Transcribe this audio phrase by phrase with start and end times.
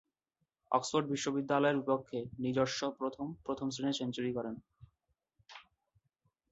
[0.71, 4.55] Oxford বিশ্ববিদ্যালয়ের বিপক্ষে নিজস্ব প্রথম প্রথম-শ্রেণীর সেঞ্চুরি করেন।